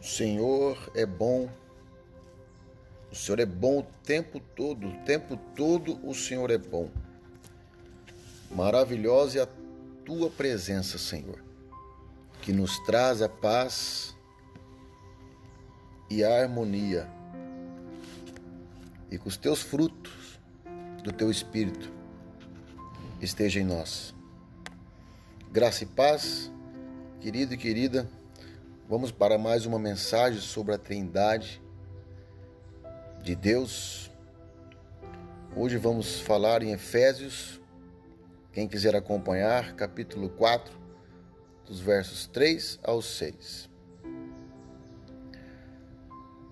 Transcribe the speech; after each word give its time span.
O 0.00 0.04
Senhor 0.04 0.90
é 0.94 1.04
bom. 1.04 1.50
O 3.12 3.14
Senhor 3.14 3.38
é 3.38 3.46
bom 3.46 3.80
o 3.80 3.86
tempo 4.04 4.40
todo, 4.40 4.88
o 4.88 4.96
tempo 5.04 5.36
todo 5.54 5.98
o 6.06 6.14
Senhor 6.14 6.50
é 6.50 6.56
bom. 6.56 6.88
Maravilhosa 8.50 9.40
é 9.40 9.42
a 9.42 9.48
tua 10.04 10.30
presença, 10.30 10.96
Senhor, 10.96 11.42
que 12.40 12.52
nos 12.52 12.78
traz 12.80 13.20
a 13.20 13.28
paz 13.28 14.16
e 16.08 16.24
a 16.24 16.42
harmonia. 16.42 17.08
E 19.10 19.18
com 19.18 19.28
os 19.28 19.36
teus 19.36 19.60
frutos 19.60 20.40
do 21.02 21.12
teu 21.12 21.30
espírito 21.30 21.92
esteja 23.20 23.60
em 23.60 23.64
nós. 23.64 24.14
Graça 25.52 25.84
e 25.84 25.86
paz, 25.86 26.50
querido 27.20 27.54
e 27.54 27.56
querida, 27.56 28.08
vamos 28.90 29.12
para 29.12 29.38
mais 29.38 29.66
uma 29.66 29.78
mensagem 29.78 30.40
sobre 30.40 30.74
a 30.74 30.78
Trindade 30.78 31.62
de 33.22 33.36
Deus. 33.36 34.10
Hoje 35.54 35.76
vamos 35.76 36.18
falar 36.18 36.60
em 36.60 36.72
Efésios. 36.72 37.60
Quem 38.52 38.66
quiser 38.66 38.96
acompanhar, 38.96 39.76
capítulo 39.76 40.28
4, 40.30 40.76
dos 41.64 41.78
versos 41.78 42.26
3 42.26 42.80
ao 42.82 43.00
6. 43.00 43.70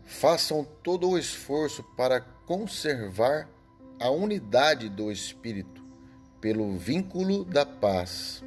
Façam 0.04 0.64
todo 0.84 1.10
o 1.10 1.18
esforço 1.18 1.82
para 1.96 2.20
conservar 2.20 3.50
a 3.98 4.10
unidade 4.10 4.88
do 4.88 5.10
Espírito 5.10 5.84
pelo 6.40 6.76
vínculo 6.76 7.44
da 7.44 7.66
paz 7.66 8.44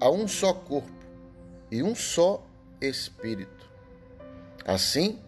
Há 0.00 0.10
um 0.10 0.26
só 0.26 0.52
corpo 0.52 0.90
e 1.70 1.84
um 1.84 1.94
só 1.94 2.44
Espírito. 2.86 3.70
Assim 4.64 5.20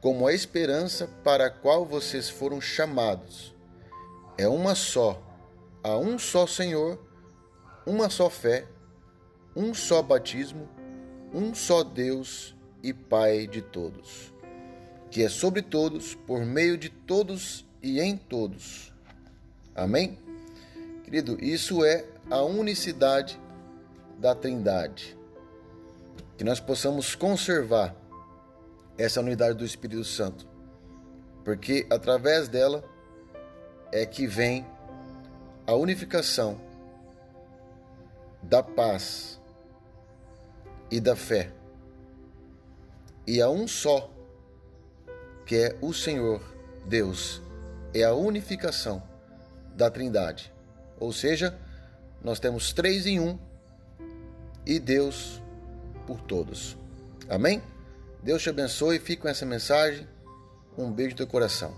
como 0.00 0.26
a 0.26 0.34
esperança 0.34 1.08
para 1.22 1.46
a 1.46 1.50
qual 1.50 1.86
vocês 1.86 2.28
foram 2.28 2.60
chamados 2.60 3.54
é 4.36 4.48
uma 4.48 4.74
só, 4.74 5.22
há 5.82 5.96
um 5.96 6.18
só 6.18 6.46
Senhor, 6.46 6.98
uma 7.86 8.08
só 8.10 8.28
fé, 8.28 8.66
um 9.54 9.72
só 9.74 10.02
batismo, 10.02 10.68
um 11.32 11.54
só 11.54 11.84
Deus 11.84 12.54
e 12.82 12.92
Pai 12.92 13.46
de 13.46 13.62
todos, 13.62 14.32
que 15.10 15.22
é 15.22 15.28
sobre 15.28 15.62
todos, 15.62 16.14
por 16.14 16.44
meio 16.44 16.76
de 16.76 16.88
todos 16.88 17.64
e 17.82 18.00
em 18.00 18.16
todos. 18.16 18.92
Amém? 19.74 20.18
Querido, 21.04 21.36
isso 21.44 21.84
é 21.84 22.04
a 22.30 22.42
unicidade 22.42 23.38
da 24.18 24.34
Trindade. 24.34 25.16
Que 26.42 26.48
nós 26.48 26.58
possamos 26.58 27.14
conservar 27.14 27.94
essa 28.98 29.20
unidade 29.20 29.56
do 29.56 29.64
Espírito 29.64 30.02
Santo, 30.02 30.44
porque 31.44 31.86
através 31.88 32.48
dela 32.48 32.82
é 33.92 34.04
que 34.04 34.26
vem 34.26 34.66
a 35.64 35.74
unificação 35.74 36.60
da 38.42 38.60
paz 38.60 39.40
e 40.90 40.98
da 40.98 41.14
fé. 41.14 41.52
E 43.24 43.40
a 43.40 43.48
um 43.48 43.68
só, 43.68 44.12
que 45.46 45.54
é 45.54 45.78
o 45.80 45.94
Senhor 45.94 46.42
Deus, 46.84 47.40
é 47.94 48.02
a 48.02 48.14
unificação 48.14 49.00
da 49.76 49.88
Trindade. 49.88 50.52
Ou 50.98 51.12
seja, 51.12 51.56
nós 52.20 52.40
temos 52.40 52.72
três 52.72 53.06
em 53.06 53.20
um 53.20 53.38
e 54.66 54.80
Deus 54.80 55.40
por 56.06 56.20
todos. 56.20 56.76
Amém? 57.28 57.62
Deus 58.22 58.42
te 58.42 58.50
abençoe, 58.50 58.98
fique 58.98 59.22
com 59.22 59.28
essa 59.28 59.44
mensagem. 59.44 60.06
Um 60.76 60.90
beijo 60.90 61.10
no 61.10 61.16
teu 61.16 61.26
coração. 61.26 61.74